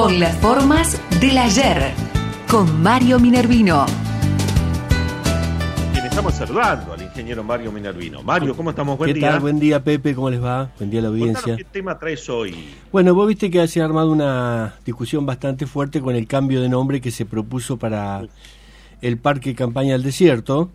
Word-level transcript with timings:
con 0.00 0.18
las 0.18 0.34
formas 0.38 0.98
del 1.20 1.36
ayer, 1.36 1.92
con 2.48 2.82
Mario 2.82 3.20
Minervino. 3.20 3.84
Quien 5.92 6.06
estamos 6.06 6.32
saludando 6.32 6.94
al 6.94 7.02
ingeniero 7.02 7.44
Mario 7.44 7.70
Minervino. 7.70 8.22
Mario, 8.22 8.56
¿cómo 8.56 8.70
estamos? 8.70 8.96
Buen 8.96 9.08
¿Qué 9.12 9.18
día. 9.18 9.32
tal? 9.32 9.40
Buen 9.40 9.60
día, 9.60 9.84
Pepe, 9.84 10.14
¿cómo 10.14 10.30
les 10.30 10.42
va? 10.42 10.72
Buen 10.78 10.88
día 10.90 11.00
a 11.00 11.02
la 11.02 11.08
audiencia. 11.10 11.42
Contanos 11.42 11.58
¿Qué 11.58 11.64
tema 11.64 11.98
traes 11.98 12.26
hoy? 12.30 12.70
Bueno, 12.90 13.12
vos 13.12 13.28
viste 13.28 13.50
que 13.50 13.68
se 13.68 13.82
ha 13.82 13.84
armado 13.84 14.10
una 14.10 14.76
discusión 14.86 15.26
bastante 15.26 15.66
fuerte 15.66 16.00
con 16.00 16.16
el 16.16 16.26
cambio 16.26 16.62
de 16.62 16.70
nombre 16.70 17.02
que 17.02 17.10
se 17.10 17.26
propuso 17.26 17.76
para 17.76 18.22
el 19.02 19.18
Parque 19.18 19.54
Campaña 19.54 19.92
del 19.92 20.02
Desierto 20.02 20.70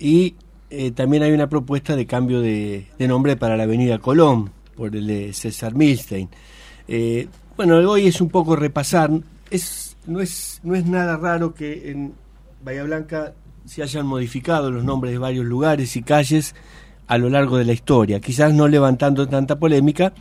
y 0.00 0.34
eh, 0.70 0.90
también 0.90 1.22
hay 1.22 1.30
una 1.30 1.48
propuesta 1.48 1.94
de 1.94 2.06
cambio 2.06 2.40
de, 2.40 2.88
de 2.98 3.06
nombre 3.06 3.36
para 3.36 3.56
la 3.56 3.62
Avenida 3.62 4.00
Colón 4.00 4.50
por 4.74 4.96
el 4.96 5.06
de 5.06 5.32
César 5.32 5.76
Milstein. 5.76 6.28
Eh, 6.88 7.28
bueno, 7.58 7.74
hoy 7.90 8.06
es 8.06 8.20
un 8.20 8.28
poco 8.28 8.54
repasar, 8.54 9.10
es, 9.50 9.96
no, 10.06 10.20
es, 10.20 10.60
no 10.62 10.76
es 10.76 10.86
nada 10.86 11.16
raro 11.16 11.54
que 11.54 11.90
en 11.90 12.12
Bahía 12.62 12.84
Blanca 12.84 13.34
se 13.64 13.82
hayan 13.82 14.06
modificado 14.06 14.70
los 14.70 14.84
nombres 14.84 15.12
de 15.12 15.18
varios 15.18 15.44
lugares 15.44 15.96
y 15.96 16.02
calles 16.02 16.54
a 17.08 17.18
lo 17.18 17.28
largo 17.28 17.58
de 17.58 17.64
la 17.64 17.72
historia, 17.72 18.20
quizás 18.20 18.54
no 18.54 18.68
levantando 18.68 19.26
tanta 19.26 19.58
polémica, 19.58 20.12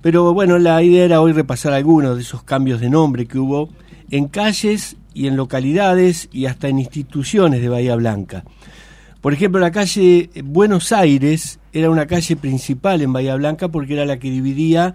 pero 0.00 0.32
bueno, 0.32 0.58
la 0.58 0.82
idea 0.82 1.04
era 1.04 1.20
hoy 1.20 1.32
repasar 1.32 1.74
algunos 1.74 2.16
de 2.16 2.22
esos 2.22 2.42
cambios 2.42 2.80
de 2.80 2.88
nombre 2.88 3.26
que 3.26 3.38
hubo 3.38 3.68
en 4.10 4.28
calles 4.28 4.96
y 5.12 5.26
en 5.26 5.36
localidades 5.36 6.30
y 6.32 6.46
hasta 6.46 6.68
en 6.68 6.78
instituciones 6.78 7.60
de 7.60 7.68
Bahía 7.68 7.96
Blanca. 7.96 8.44
Por 9.20 9.34
ejemplo, 9.34 9.60
la 9.60 9.72
calle 9.72 10.30
Buenos 10.42 10.90
Aires 10.90 11.60
era 11.74 11.90
una 11.90 12.06
calle 12.06 12.34
principal 12.34 13.02
en 13.02 13.12
Bahía 13.12 13.36
Blanca 13.36 13.68
porque 13.68 13.92
era 13.92 14.06
la 14.06 14.18
que 14.18 14.30
dividía 14.30 14.94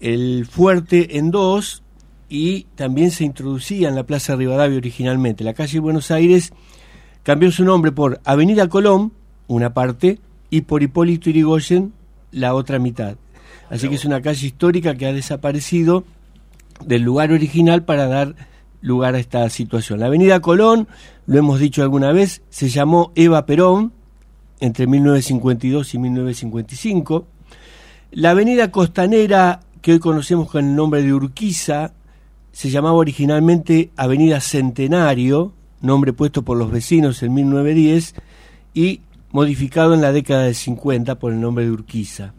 el 0.00 0.46
fuerte 0.46 1.18
en 1.18 1.30
dos 1.30 1.82
y 2.28 2.64
también 2.74 3.10
se 3.10 3.24
introducía 3.24 3.88
en 3.88 3.94
la 3.94 4.04
Plaza 4.04 4.36
Rivadavia 4.36 4.78
originalmente. 4.78 5.44
La 5.44 5.54
calle 5.54 5.80
Buenos 5.80 6.10
Aires 6.10 6.52
cambió 7.22 7.50
su 7.50 7.64
nombre 7.64 7.92
por 7.92 8.20
Avenida 8.24 8.68
Colón, 8.68 9.12
una 9.46 9.74
parte, 9.74 10.20
y 10.48 10.62
por 10.62 10.82
Hipólito 10.82 11.30
Yrigoyen, 11.30 11.92
la 12.32 12.54
otra 12.54 12.78
mitad. 12.78 13.16
Así 13.68 13.88
que 13.88 13.94
es 13.96 14.04
una 14.04 14.20
calle 14.20 14.46
histórica 14.46 14.96
que 14.96 15.06
ha 15.06 15.12
desaparecido 15.12 16.04
del 16.84 17.02
lugar 17.02 17.32
original 17.32 17.84
para 17.84 18.06
dar 18.06 18.34
lugar 18.80 19.14
a 19.14 19.18
esta 19.18 19.48
situación. 19.50 20.00
La 20.00 20.06
Avenida 20.06 20.40
Colón, 20.40 20.88
lo 21.26 21.38
hemos 21.38 21.60
dicho 21.60 21.82
alguna 21.82 22.12
vez, 22.12 22.42
se 22.50 22.68
llamó 22.68 23.12
Eva 23.14 23.46
Perón 23.46 23.92
entre 24.60 24.86
1952 24.86 25.94
y 25.94 25.98
1955. 25.98 27.26
La 28.12 28.30
Avenida 28.30 28.70
Costanera, 28.70 29.60
que 29.80 29.92
hoy 29.92 29.98
conocemos 29.98 30.50
con 30.50 30.64
el 30.64 30.74
nombre 30.74 31.02
de 31.02 31.12
Urquiza, 31.12 31.92
se 32.52 32.70
llamaba 32.70 32.96
originalmente 32.96 33.90
Avenida 33.96 34.40
Centenario, 34.40 35.52
nombre 35.80 36.12
puesto 36.12 36.42
por 36.42 36.56
los 36.56 36.70
vecinos 36.70 37.22
en 37.22 37.34
1910 37.34 38.14
y 38.74 39.00
modificado 39.32 39.94
en 39.94 40.02
la 40.02 40.12
década 40.12 40.44
del 40.44 40.54
50 40.54 41.18
por 41.18 41.32
el 41.32 41.40
nombre 41.40 41.64
de 41.64 41.70
Urquiza. 41.70 42.32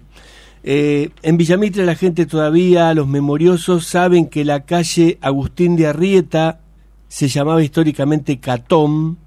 Eh, 0.64 1.10
en 1.24 1.38
Villamitre 1.38 1.86
la 1.86 1.96
gente 1.96 2.26
todavía, 2.26 2.94
los 2.94 3.08
memoriosos, 3.08 3.88
saben 3.88 4.28
que 4.28 4.46
la 4.46 4.66
calle 4.66 5.18
Agustín 5.22 5.76
de 5.76 5.88
Arrieta 5.88 6.60
se 7.08 7.28
llamaba 7.28 7.64
históricamente 7.64 8.40
Catón 8.40 9.18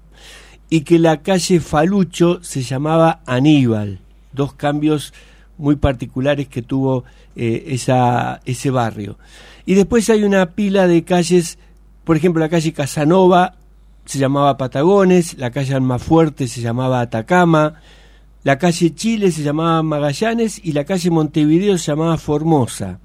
y 0.69 0.81
que 0.81 0.97
la 0.97 1.21
calle 1.21 1.59
Falucho 1.59 2.39
se 2.41 2.63
llamaba 2.63 3.21
Aníbal. 3.25 3.99
Dos 4.31 4.53
cambios 4.53 5.13
muy 5.57 5.75
particulares 5.75 6.47
que 6.47 6.61
tuvo 6.61 7.03
eh, 7.35 7.65
esa, 7.67 8.41
ese 8.45 8.69
barrio. 8.71 9.17
Y 9.65 9.73
después 9.73 10.09
hay 10.09 10.23
una 10.23 10.51
pila 10.51 10.87
de 10.87 11.03
calles, 11.03 11.57
por 12.03 12.17
ejemplo 12.17 12.39
la 12.39 12.49
calle 12.49 12.73
Casanova 12.73 13.55
se 14.05 14.19
llamaba 14.19 14.57
Patagones, 14.57 15.37
la 15.37 15.49
calle 15.51 15.73
Almafuerte 15.73 16.47
se 16.47 16.61
llamaba 16.61 17.01
Atacama, 17.01 17.81
la 18.43 18.59
calle 18.59 18.93
Chile 18.93 19.31
se 19.31 19.41
llamaba 19.41 19.81
Magallanes 19.81 20.61
y 20.63 20.73
la 20.73 20.83
calle 20.83 21.09
Montevideo 21.09 21.77
se 21.77 21.91
llamaba 21.91 22.17
Formosa. 22.17 22.99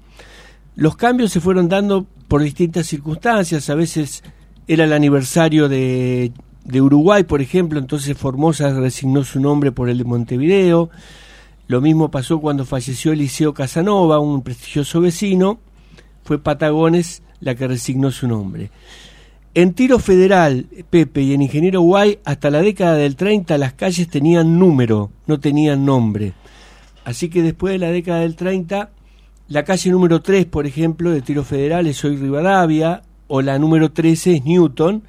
Los 0.75 0.95
cambios 0.95 1.31
se 1.31 1.41
fueron 1.41 1.67
dando 1.67 2.05
por 2.27 2.43
distintas 2.43 2.85
circunstancias, 2.87 3.69
a 3.69 3.75
veces 3.75 4.23
era 4.67 4.83
el 4.83 4.93
aniversario 4.93 5.67
de, 5.67 6.31
de 6.63 6.81
Uruguay, 6.81 7.23
por 7.23 7.41
ejemplo, 7.41 7.79
entonces 7.79 8.17
Formosa 8.17 8.71
resignó 8.79 9.23
su 9.23 9.39
nombre 9.39 9.71
por 9.71 9.89
el 9.89 9.97
de 9.97 10.03
Montevideo. 10.03 10.89
Lo 11.71 11.79
mismo 11.79 12.11
pasó 12.11 12.41
cuando 12.41 12.65
falleció 12.65 13.13
Eliseo 13.13 13.53
Casanova, 13.53 14.19
un 14.19 14.41
prestigioso 14.41 14.99
vecino, 14.99 15.61
fue 16.25 16.37
Patagones 16.37 17.23
la 17.39 17.55
que 17.55 17.65
resignó 17.65 18.11
su 18.11 18.27
nombre. 18.27 18.71
En 19.53 19.73
Tiro 19.73 19.97
Federal, 19.97 20.67
Pepe, 20.89 21.21
y 21.21 21.33
en 21.33 21.43
Ingeniero 21.43 21.79
Guay, 21.79 22.19
hasta 22.25 22.49
la 22.49 22.61
década 22.61 22.95
del 22.95 23.15
30 23.15 23.57
las 23.57 23.71
calles 23.71 24.09
tenían 24.09 24.59
número, 24.59 25.11
no 25.27 25.39
tenían 25.39 25.85
nombre. 25.85 26.33
Así 27.05 27.29
que 27.29 27.41
después 27.41 27.71
de 27.71 27.79
la 27.79 27.91
década 27.91 28.19
del 28.19 28.35
30, 28.35 28.89
la 29.47 29.63
calle 29.63 29.91
número 29.91 30.21
3, 30.21 30.47
por 30.47 30.67
ejemplo, 30.67 31.11
de 31.11 31.21
Tiro 31.21 31.45
Federal 31.45 31.87
es 31.87 32.03
hoy 32.03 32.17
Rivadavia, 32.17 33.03
o 33.29 33.41
la 33.41 33.57
número 33.57 33.93
13 33.93 34.35
es 34.35 34.43
Newton, 34.43 35.03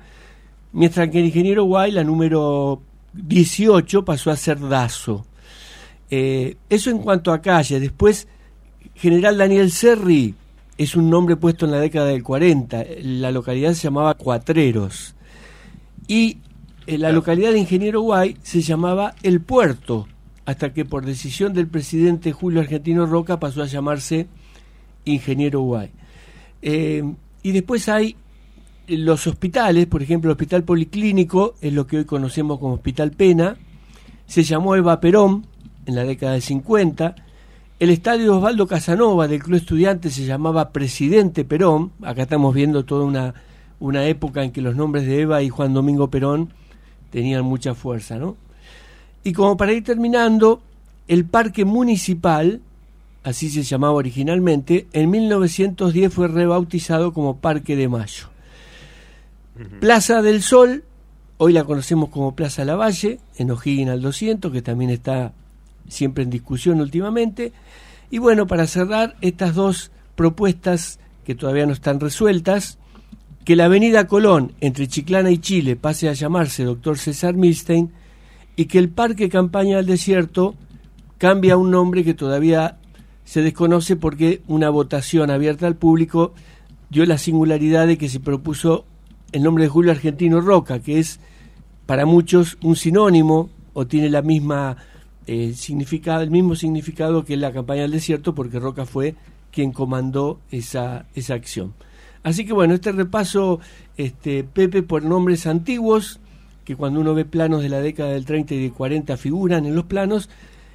mientras 0.72 1.08
que 1.08 1.18
en 1.18 1.24
Ingeniero 1.24 1.64
Guay 1.64 1.90
la 1.90 2.04
número 2.04 2.80
18 3.14 4.04
pasó 4.04 4.30
a 4.30 4.36
ser 4.36 4.60
Dazo. 4.60 5.26
Eh, 6.14 6.58
eso 6.68 6.90
en 6.90 6.98
cuanto 6.98 7.32
a 7.32 7.40
calle. 7.40 7.80
Después, 7.80 8.28
General 8.94 9.38
Daniel 9.38 9.70
Serri 9.70 10.34
es 10.76 10.94
un 10.94 11.08
nombre 11.08 11.36
puesto 11.36 11.64
en 11.64 11.72
la 11.72 11.80
década 11.80 12.08
del 12.08 12.22
40. 12.22 12.84
La 13.00 13.30
localidad 13.30 13.72
se 13.72 13.84
llamaba 13.84 14.12
Cuatreros. 14.12 15.14
Y 16.06 16.36
en 16.86 17.00
la 17.00 17.12
localidad 17.12 17.52
de 17.52 17.60
Ingeniero 17.60 18.02
Guay 18.02 18.36
se 18.42 18.60
llamaba 18.60 19.14
El 19.22 19.40
Puerto, 19.40 20.06
hasta 20.44 20.74
que 20.74 20.84
por 20.84 21.06
decisión 21.06 21.54
del 21.54 21.66
presidente 21.66 22.32
Julio 22.32 22.60
Argentino 22.60 23.06
Roca 23.06 23.40
pasó 23.40 23.62
a 23.62 23.66
llamarse 23.66 24.26
Ingeniero 25.06 25.62
Guay. 25.62 25.92
Eh, 26.60 27.10
y 27.42 27.52
después 27.52 27.88
hay 27.88 28.16
los 28.86 29.26
hospitales, 29.26 29.86
por 29.86 30.02
ejemplo, 30.02 30.28
el 30.28 30.32
Hospital 30.32 30.62
Policlínico, 30.62 31.54
es 31.62 31.72
lo 31.72 31.86
que 31.86 31.96
hoy 31.96 32.04
conocemos 32.04 32.58
como 32.58 32.74
Hospital 32.74 33.12
Pena, 33.12 33.56
se 34.26 34.42
llamó 34.42 34.76
Eva 34.76 35.00
Perón 35.00 35.46
en 35.86 35.94
la 35.94 36.04
década 36.04 36.32
del 36.32 36.42
50, 36.42 37.14
el 37.78 37.90
estadio 37.90 38.36
Osvaldo 38.36 38.66
Casanova 38.66 39.26
del 39.26 39.42
Club 39.42 39.56
Estudiante 39.56 40.10
se 40.10 40.24
llamaba 40.24 40.70
Presidente 40.70 41.44
Perón. 41.44 41.90
Acá 42.02 42.22
estamos 42.22 42.54
viendo 42.54 42.84
toda 42.84 43.04
una, 43.04 43.34
una 43.80 44.04
época 44.06 44.44
en 44.44 44.52
que 44.52 44.60
los 44.60 44.76
nombres 44.76 45.04
de 45.06 45.20
Eva 45.20 45.42
y 45.42 45.48
Juan 45.48 45.74
Domingo 45.74 46.08
Perón 46.08 46.52
tenían 47.10 47.44
mucha 47.44 47.74
fuerza, 47.74 48.18
¿no? 48.18 48.36
Y 49.24 49.32
como 49.32 49.56
para 49.56 49.72
ir 49.72 49.82
terminando, 49.84 50.62
el 51.08 51.24
Parque 51.24 51.64
Municipal, 51.64 52.60
así 53.24 53.50
se 53.50 53.62
llamaba 53.62 53.94
originalmente, 53.94 54.86
en 54.92 55.10
1910 55.10 56.12
fue 56.12 56.28
rebautizado 56.28 57.12
como 57.12 57.38
Parque 57.38 57.76
de 57.76 57.88
Mayo. 57.88 58.28
Plaza 59.80 60.22
del 60.22 60.42
Sol, 60.42 60.84
hoy 61.36 61.52
la 61.52 61.64
conocemos 61.64 62.10
como 62.10 62.34
Plaza 62.34 62.64
Lavalle, 62.64 63.18
en 63.36 63.50
O'Higgins 63.50 63.90
al 63.90 64.00
200, 64.00 64.52
que 64.52 64.62
también 64.62 64.90
está 64.90 65.32
siempre 65.88 66.24
en 66.24 66.30
discusión 66.30 66.80
últimamente. 66.80 67.52
Y 68.10 68.18
bueno, 68.18 68.46
para 68.46 68.66
cerrar 68.66 69.16
estas 69.20 69.54
dos 69.54 69.90
propuestas 70.14 70.98
que 71.24 71.34
todavía 71.34 71.66
no 71.66 71.72
están 71.72 72.00
resueltas, 72.00 72.78
que 73.44 73.56
la 73.56 73.64
avenida 73.64 74.06
Colón 74.06 74.52
entre 74.60 74.86
Chiclana 74.86 75.30
y 75.30 75.38
Chile 75.38 75.76
pase 75.76 76.08
a 76.08 76.12
llamarse 76.12 76.64
Doctor 76.64 76.98
César 76.98 77.34
Milstein 77.34 77.90
y 78.56 78.66
que 78.66 78.78
el 78.78 78.88
Parque 78.88 79.28
Campaña 79.28 79.78
del 79.78 79.86
Desierto 79.86 80.54
cambie 81.18 81.52
a 81.52 81.56
un 81.56 81.70
nombre 81.70 82.04
que 82.04 82.14
todavía 82.14 82.78
se 83.24 83.42
desconoce 83.42 83.96
porque 83.96 84.42
una 84.46 84.70
votación 84.70 85.30
abierta 85.30 85.66
al 85.66 85.76
público 85.76 86.34
dio 86.90 87.06
la 87.06 87.18
singularidad 87.18 87.86
de 87.86 87.96
que 87.96 88.08
se 88.08 88.20
propuso 88.20 88.84
el 89.32 89.42
nombre 89.42 89.64
de 89.64 89.70
Julio 89.70 89.92
Argentino 89.92 90.40
Roca, 90.40 90.80
que 90.80 90.98
es 90.98 91.18
para 91.86 92.06
muchos 92.06 92.58
un 92.62 92.76
sinónimo 92.76 93.50
o 93.72 93.86
tiene 93.86 94.10
la 94.10 94.22
misma 94.22 94.76
eh, 95.26 95.54
el 95.54 96.30
mismo 96.30 96.56
significado 96.56 97.24
que 97.24 97.36
la 97.36 97.52
campaña 97.52 97.82
del 97.82 97.92
desierto, 97.92 98.34
porque 98.34 98.58
Roca 98.58 98.86
fue 98.86 99.14
quien 99.50 99.72
comandó 99.72 100.40
esa, 100.50 101.06
esa 101.14 101.34
acción. 101.34 101.74
Así 102.22 102.44
que 102.44 102.52
bueno, 102.52 102.74
este 102.74 102.92
repaso, 102.92 103.60
este, 103.96 104.44
Pepe, 104.44 104.82
por 104.82 105.02
nombres 105.02 105.46
antiguos, 105.46 106.20
que 106.64 106.76
cuando 106.76 107.00
uno 107.00 107.14
ve 107.14 107.24
planos 107.24 107.62
de 107.62 107.68
la 107.68 107.80
década 107.80 108.10
del 108.10 108.24
30 108.24 108.54
y 108.54 108.62
del 108.62 108.72
40 108.72 109.16
figuran 109.16 109.66
en 109.66 109.74
los 109.74 109.84
planos, 109.84 110.30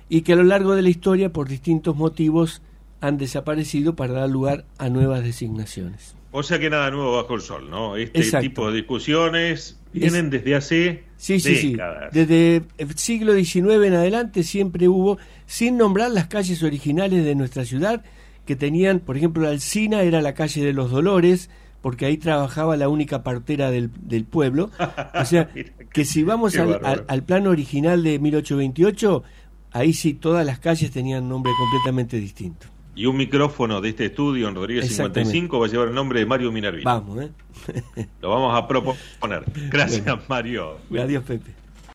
y 0.09 0.21
que 0.21 0.33
a 0.33 0.35
lo 0.35 0.44
largo 0.44 0.75
de 0.75 0.81
la 0.81 0.89
historia, 0.89 1.31
por 1.31 1.47
distintos 1.47 1.95
motivos, 1.95 2.61
han 3.01 3.17
desaparecido 3.17 3.95
para 3.95 4.13
dar 4.13 4.29
lugar 4.29 4.65
a 4.77 4.89
nuevas 4.89 5.23
designaciones. 5.23 6.15
O 6.38 6.44
sea 6.44 6.60
que 6.60 6.69
nada 6.69 6.92
nuevo 6.92 7.16
bajo 7.16 7.34
el 7.34 7.42
sol, 7.42 7.68
¿no? 7.68 7.95
Este 7.95 8.19
Exacto. 8.19 8.48
tipo 8.48 8.69
de 8.69 8.78
discusiones 8.78 9.80
vienen 9.92 10.25
es, 10.25 10.31
desde 10.31 10.56
hace 10.56 11.04
sí, 11.18 11.39
sí, 11.39 11.72
décadas. 11.72 12.10
Sí. 12.13 12.19
Desde 12.19 12.62
el 12.78 12.95
siglo 12.95 13.34
XIX 13.34 13.88
en 13.88 13.94
adelante 13.95 14.44
siempre 14.44 14.88
hubo, 14.88 15.18
sin 15.48 15.78
nombrar 15.78 16.12
las 16.12 16.28
calles 16.28 16.62
originales 16.62 17.25
de 17.25 17.34
nuestra 17.34 17.66
ciudad 17.66 18.04
que 18.45 18.56
tenían, 18.56 19.00
por 19.00 19.18
ejemplo, 19.18 19.42
la 19.42 19.50
Alcina 19.50 20.04
era 20.04 20.22
la 20.22 20.36
calle 20.36 20.63
de 20.63 20.74
los 20.74 20.92
Dolores, 20.92 21.50
porque 21.81 22.06
ahí 22.06 22.18
trabajaba 22.18 22.78
la 22.78 22.88
única 22.88 23.24
partera 23.24 23.72
del, 23.72 23.90
del 24.00 24.25
pueblo. 24.25 24.69
O 25.19 25.25
sea, 25.25 25.50
que 25.92 26.06
si 26.06 26.22
vamos 26.22 26.56
al, 26.57 27.04
al, 27.07 27.24
plano 27.24 27.50
original 27.50 28.04
de 28.04 28.19
1828, 28.19 29.24
ahí 29.72 29.92
sí 29.92 30.13
todas 30.13 30.45
las 30.45 30.60
calles 30.60 30.92
tenían 30.92 31.28
nombre 31.28 31.51
completamente 31.57 32.18
distinto. 32.18 32.68
Y 32.97 33.05
un 33.05 33.15
micrófono 33.15 33.79
de 33.79 33.89
este 33.89 34.05
estudio 34.05 34.47
en 34.47 34.55
Rodríguez 34.55 34.88
55 34.88 35.59
va 35.59 35.67
a 35.67 35.69
llevar 35.69 35.89
el 35.89 35.94
nombre 35.94 36.19
de 36.19 36.25
Mario 36.25 36.51
Minervino. 36.51 36.83
Vamos, 36.83 37.23
¿eh? 37.23 37.31
Lo 38.21 38.31
vamos 38.31 38.57
a 38.57 38.67
proponer. 38.67 39.44
Gracias, 39.69 40.03
Mario. 40.27 40.79
Adiós, 40.91 41.23
Pepe. 41.23 41.51